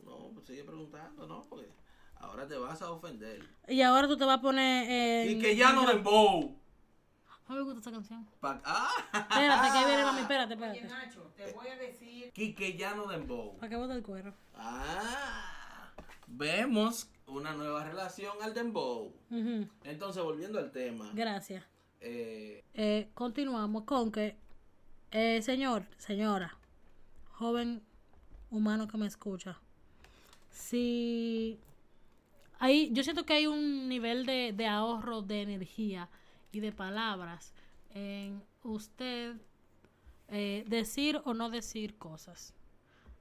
[0.05, 1.43] No, pues sigue preguntando, ¿no?
[1.49, 1.69] Porque
[2.25, 3.49] ahora te vas a ofender.
[3.69, 4.87] Y ahora tú te vas a poner.
[4.91, 6.57] eh, Y que ya no dembow.
[7.47, 8.27] A mí me gusta esa canción.
[8.41, 8.89] Pa- ¡Ah!
[9.13, 10.89] Espérate, que ahí viene mami, espérate, Oye, espérate.
[10.89, 12.33] Nacho, te voy a decir.
[12.33, 13.57] Quiqueyano Dembow.
[13.59, 14.33] Para que bote el cuero.
[14.57, 15.93] Ah,
[16.27, 19.13] vemos una nueva relación al Dembow.
[19.31, 21.11] Ujú, Entonces, volviendo al tema.
[21.15, 21.63] Gracias.
[22.01, 24.37] eh, Eh, continuamos con que,
[25.11, 26.57] eh, señor, señora,
[27.33, 27.83] joven
[28.51, 29.59] humano que me escucha,
[30.51, 31.59] si
[32.65, 36.09] hay, yo siento que hay un nivel de, de ahorro de energía
[36.51, 37.53] y de palabras
[37.91, 39.37] en usted
[40.29, 42.55] eh, decir o no decir cosas.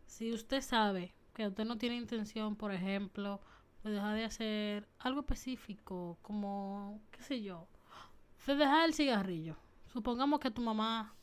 [0.05, 3.41] Si usted sabe que usted no tiene intención, por ejemplo,
[3.83, 7.67] de dejar de hacer algo específico, como, qué sé yo,
[8.47, 9.57] de dejar el cigarrillo.
[9.91, 11.13] Supongamos que tu mamá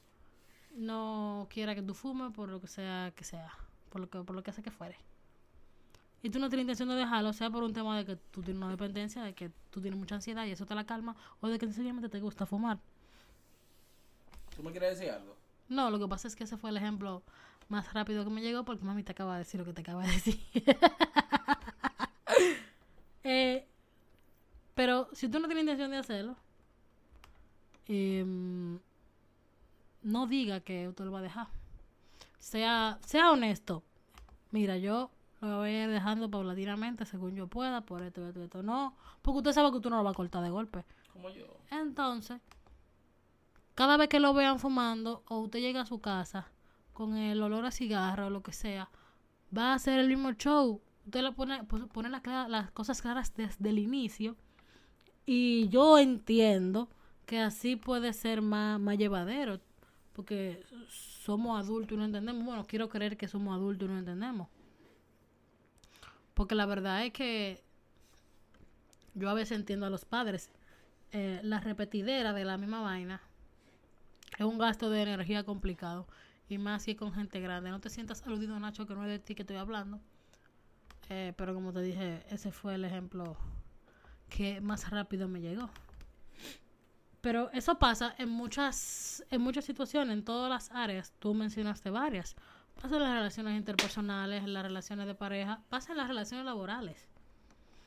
[0.75, 3.51] no quiera que tú fumes por lo que sea que sea,
[3.89, 4.99] por lo que, por lo que sea que fuere.
[6.23, 8.61] Y tú no tienes intención de dejarlo, sea por un tema de que tú tienes
[8.63, 11.59] una dependencia, de que tú tienes mucha ansiedad y eso te la calma, o de
[11.59, 12.79] que sencillamente te gusta fumar.
[14.55, 15.37] ¿Tú me quieres decir algo?
[15.69, 17.23] No, lo que pasa es que ese fue el ejemplo
[17.69, 20.05] más rápido que me llegó porque mami te acaba de decir lo que te acaba
[20.05, 20.41] de decir.
[23.23, 23.67] Eh,
[24.75, 26.37] pero si tú no tienes intención de hacerlo,
[27.87, 28.79] em,
[30.03, 31.49] no diga que usted lo va a dejar.
[32.39, 33.83] Sea, sea honesto.
[34.51, 38.63] Mira, yo lo voy a ir dejando paulatinamente según yo pueda, por esto, esto, esto.
[38.63, 40.85] No, porque usted sabe que usted no lo va a cortar de golpe.
[41.13, 41.47] Como yo.
[41.71, 42.41] Entonces,
[43.75, 46.49] cada vez que lo vean fumando o usted llega a su casa
[46.93, 48.91] con el olor a cigarro o lo que sea,
[49.57, 50.83] va a hacer el mismo show.
[51.07, 54.37] Usted le pone, pues, pone las, las cosas claras desde el inicio.
[55.25, 56.91] Y yo entiendo
[57.25, 59.61] que así puede ser más, más llevadero.
[60.13, 62.45] Porque somos adultos y no entendemos.
[62.45, 64.49] Bueno, quiero creer que somos adultos y no entendemos.
[66.41, 67.63] Porque la verdad es que
[69.13, 70.51] yo a veces entiendo a los padres
[71.13, 73.21] eh, la repetidera de la misma vaina
[74.39, 76.09] es un gasto de energía complicado.
[76.49, 77.69] Y más si con gente grande.
[77.69, 80.01] No te sientas aludido, Nacho, que no es de ti que estoy hablando.
[81.11, 83.37] Eh, pero como te dije, ese fue el ejemplo
[84.31, 85.69] que más rápido me llegó.
[87.21, 91.13] Pero eso pasa en muchas, en muchas situaciones, en todas las áreas.
[91.19, 92.35] Tú mencionaste varias.
[92.81, 97.09] Pasa en las relaciones interpersonales, en las relaciones de pareja, pasa en las relaciones laborales.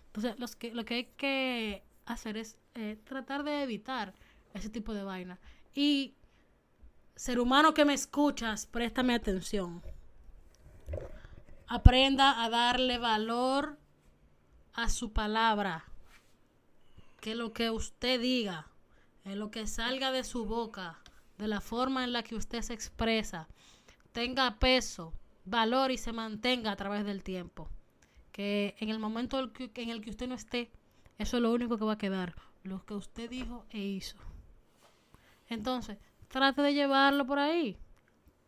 [0.07, 0.39] Entonces,
[0.73, 4.13] lo que hay que hacer es eh, tratar de evitar
[4.53, 5.39] ese tipo de vaina.
[5.73, 6.13] Y,
[7.15, 9.81] ser humano que me escuchas, préstame atención.
[11.67, 13.77] Aprenda a darle valor
[14.73, 15.85] a su palabra.
[17.19, 18.67] Que lo que usted diga,
[19.23, 20.99] en lo que salga de su boca,
[21.37, 23.47] de la forma en la que usted se expresa,
[24.13, 27.69] tenga peso, valor y se mantenga a través del tiempo.
[28.31, 30.71] Que en el momento en el que- usted no esté,
[31.17, 34.17] eso es lo único que va a quedar, lo que usted dijo e hizo.
[35.47, 35.97] Entonces,
[36.29, 37.77] trate de llevarlo por ahí.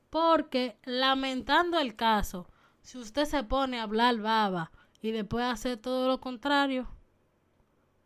[0.10, 2.48] Porque, lamentando el caso,
[2.82, 6.88] si usted se pone a hablar baba y después hace todo lo contrario,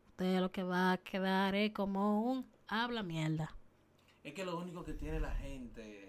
[0.08, 3.56] usted lo que va a quedar es como un habla mierda.
[4.24, 6.09] Es que lo único que tiene la gente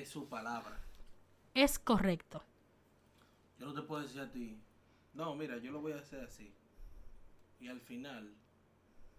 [0.00, 0.80] es su palabra.
[1.54, 2.42] Es correcto.
[3.58, 4.58] Yo no te puedo decir a ti,
[5.14, 6.52] no, mira, yo lo voy a hacer así.
[7.58, 8.34] Y al final,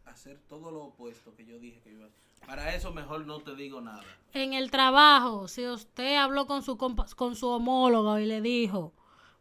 [0.05, 2.27] hacer todo lo opuesto que yo dije que iba a hacer.
[2.45, 4.03] Para eso mejor no te digo nada.
[4.33, 8.93] En el trabajo, si usted habló con su, con su homólogo y le dijo,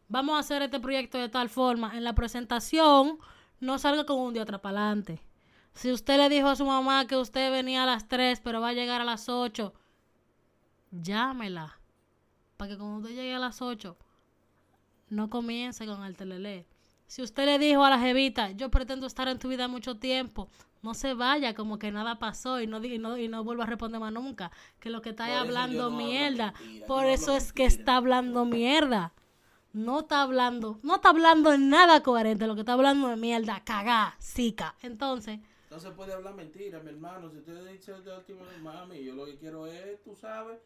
[0.07, 3.19] vamos a hacer este proyecto de tal forma, en la presentación
[3.59, 5.21] no salga con un día adelante.
[5.73, 8.69] Si usted le dijo a su mamá que usted venía a las 3, pero va
[8.69, 9.73] a llegar a las 8,
[10.91, 11.79] llámela.
[12.57, 13.97] Para que cuando usted llegue a las 8,
[15.09, 16.65] no comience con el telele.
[17.07, 20.49] Si usted le dijo a la jevita, yo pretendo estar en tu vida mucho tiempo,
[20.81, 23.67] no se vaya como que nada pasó y no, y no, y no vuelva a
[23.67, 24.51] responder más nunca.
[24.79, 26.53] Que lo que está hablando no mierda.
[26.59, 29.13] mentira, Por eso es que está hablando mierda.
[29.73, 33.61] No está hablando, no está hablando en nada coherente, lo que está hablando es mierda,
[33.63, 34.75] cagá, zica.
[34.81, 37.29] Entonces, No se puede hablar mentira, mi hermano.
[37.29, 40.59] Si usted dice de último, mami, yo lo que quiero es, tú sabes.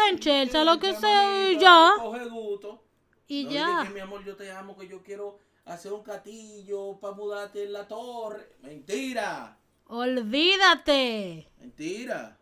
[0.00, 1.92] Está en chelcha, lo que sea y ya.
[1.98, 2.82] Coge gusto.
[3.26, 3.82] Y No ya.
[3.86, 7.72] que mi amor, yo te amo, que yo quiero hacer un catillo para mudarte en
[7.72, 8.56] la torre.
[8.62, 9.56] Mentira.
[9.86, 11.48] Olvídate.
[11.58, 12.38] Mentira.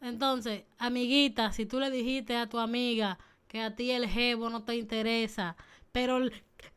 [0.00, 3.18] Entonces, amiguita, si tú le dijiste a tu amiga
[3.50, 5.56] que a ti el jevo no te interesa,
[5.90, 6.18] pero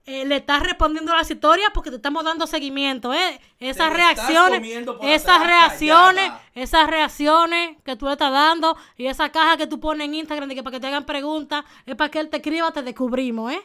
[0.05, 3.39] eh, le estás respondiendo a las historias porque te estamos dando seguimiento, ¿eh?
[3.59, 4.67] Esas reacciones,
[5.03, 6.41] esas atrás, reacciones, callada.
[6.55, 10.49] esas reacciones que tú le estás dando y esa caja que tú pones en Instagram
[10.49, 13.53] de que para que te hagan preguntas, es para que él te escriba, te descubrimos,
[13.53, 13.61] ¿eh?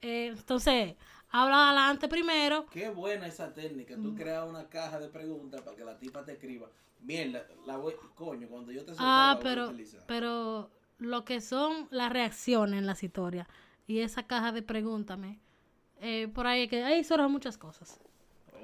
[0.00, 0.94] Eh, entonces,
[1.28, 2.64] habla adelante primero.
[2.70, 3.98] Qué buena esa técnica.
[3.98, 4.02] Mm.
[4.02, 6.70] Tú creas una caja de preguntas para que la tipa te escriba.
[7.00, 9.74] Mierda, la voy, coño, cuando yo te suelte, Ah, pero,
[10.06, 13.46] pero lo que son las reacciones en las historias
[13.86, 15.38] y esa caja de pregúntame,
[16.00, 18.00] eh, por ahí que ahí surgen muchas cosas.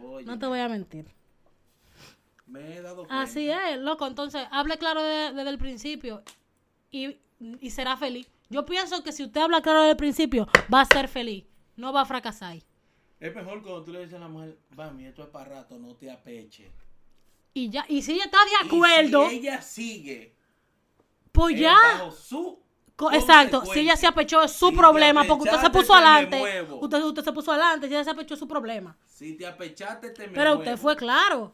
[0.02, 1.06] Oye, No te voy a mentir.
[2.46, 3.22] me he dado cuenta.
[3.22, 4.06] Así es, loco.
[4.06, 6.22] Entonces, hable claro de- desde el principio
[6.90, 7.16] y,
[7.60, 8.28] y será feliz.
[8.50, 11.44] Yo pienso que si usted habla claro desde el principio, va a ser feliz.
[11.76, 12.58] No va a fracasar.
[13.18, 15.94] Es mejor cuando tú le dices a la mujer, mami, esto es para rato, no
[15.94, 16.70] te apeche.
[17.54, 20.34] Y ya, y si ella está de Y acuerdo, si ella sigue,
[21.32, 22.10] pues es ya.
[22.10, 22.62] su
[23.12, 26.62] Exacto, si ella se apechó es su Si problema, porque usted se puso adelante.
[26.80, 28.96] Usted, usted se puso adelante, si ella se apechó es su problema.
[29.06, 31.52] Si te apechaste, te me Pero usted fue claro.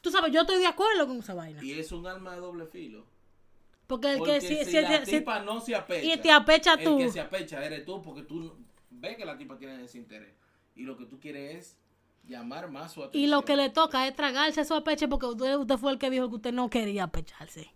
[0.00, 1.62] Tú sabes, yo estoy de acuerdo con esa vaina.
[1.62, 3.04] Y es un arma de doble filo.
[3.86, 6.06] Porque el Porque que si, si, si- la si- tipa no se apecha.
[6.06, 6.98] y te apecha tú.
[6.98, 8.56] El que se apecha eres tú, porque tú
[8.90, 10.34] ves que la tipa tiene ese interés.
[10.74, 11.76] Y lo que tú quieres es
[12.24, 13.22] llamar más su atención.
[13.22, 16.08] y lo que le toca es tragarse su apeche porque usted, usted fue el que
[16.10, 17.70] dijo que usted no quería apecharse.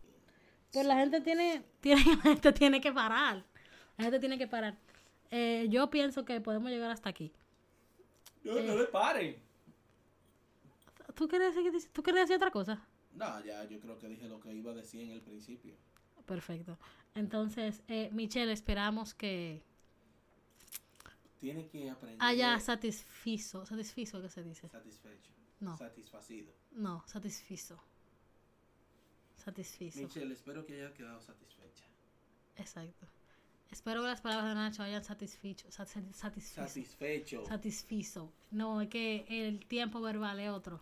[0.73, 3.45] Pues la gente tiene, tiene, la gente tiene que parar.
[3.97, 4.77] La gente tiene que parar.
[5.31, 7.33] Eh, yo pienso que podemos llegar hasta aquí.
[8.45, 9.37] No, no le paren.
[11.15, 12.87] ¿Tú quieres decir, ¿tú quieres decir otra cosa?
[13.15, 15.75] No, ya, yo creo que dije lo que iba a decir en el principio.
[16.27, 16.79] Perfecto.
[17.15, 19.63] Entonces, eh, Michelle, esperamos que
[21.41, 22.19] Tiene que aprender.
[22.21, 23.65] haya satisfizo.
[23.65, 24.69] ¿Satisfizo qué se dice?
[24.69, 25.31] Satisfecho.
[25.61, 25.77] No.
[25.79, 26.53] Satisfacido.
[26.73, 27.81] No, satisfizo.
[29.47, 30.01] Satisfizo.
[30.03, 31.85] Michelle, espero que haya quedado satisfecha.
[32.57, 33.07] Exacto.
[33.71, 35.69] Espero que las palabras de Nacho hayan satisficho.
[35.71, 36.63] sat- satisfizo.
[36.67, 37.47] Satisfecho.
[37.47, 38.33] Satisfizo.
[38.51, 40.81] No, es que el tiempo verbal es otro.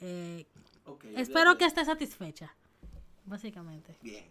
[0.00, 0.46] Eh,
[1.16, 2.54] espero que esté satisfecha.
[3.24, 3.98] Básicamente.
[4.02, 4.24] Bien.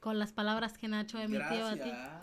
[0.00, 1.78] Con las palabras que Nacho emitió a ti.
[1.80, 2.22] Gracias.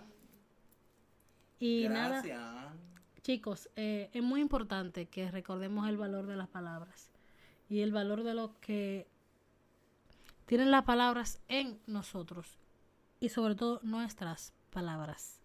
[1.60, 2.22] Y nada.
[2.24, 2.74] Gracias.
[3.22, 7.12] Chicos, eh, es muy importante que recordemos el valor de las palabras
[7.70, 9.08] y el valor de lo que
[10.50, 12.58] tienen las palabras en nosotros
[13.20, 15.40] y sobre todo nuestras palabras.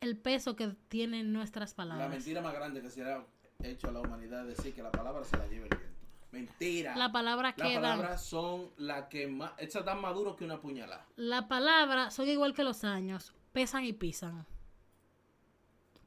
[0.00, 2.08] El peso que tienen nuestras La palabras.
[2.08, 3.22] mentira más grande que se ha
[3.62, 5.86] hecho a la humanidad es decir que la palabra se la lleva el viento.
[6.32, 6.96] Mentira.
[6.96, 7.82] La palabra Las que dan.
[7.82, 9.52] palabras son las que más.
[9.58, 11.06] Esas dan más duro que una puñalada.
[11.16, 14.46] La palabra son igual que los años, pesan y pisan.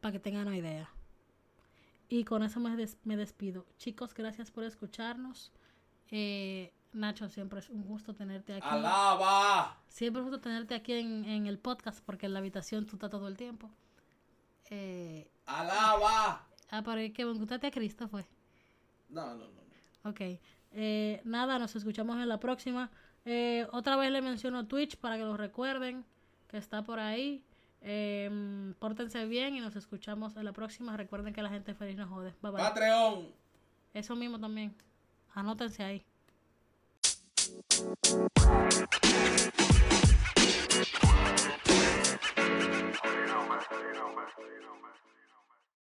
[0.02, 0.90] Para que tengan una idea.
[2.10, 3.66] Y con eso me, des- me despido.
[3.78, 5.52] Chicos, gracias por escucharnos.
[6.12, 8.68] Eh, Nacho, siempre es un gusto tenerte aquí.
[8.68, 9.78] ¡Alaba!
[9.88, 12.96] Siempre es un gusto tenerte aquí en, en el podcast porque en la habitación tú
[12.96, 13.70] estás todo el tiempo.
[14.70, 16.48] Eh, ¡Alaba!
[16.72, 18.26] ah, pero que gustaste a Cristo fue.
[19.10, 19.62] No, no, no.
[20.04, 20.10] no.
[20.10, 20.40] Ok.
[20.72, 22.92] Eh, nada, nos escuchamos en la próxima.
[23.26, 26.06] Eh, otra vez le menciono Twitch para que lo recuerden,
[26.48, 27.44] que está por ahí.
[27.82, 30.98] Eh, pórtense bien y nos escuchamos en la próxima.
[30.98, 32.34] Recuerden que la gente feliz no jode.
[32.42, 32.62] Bye bye.
[32.62, 33.28] Patreon.
[33.94, 34.76] Eso mismo también.
[35.34, 36.06] Anótense ahí.
[37.60, 37.76] you
[43.28, 43.94] don't mess with you.
[43.94, 45.19] don't mess with you don't mess with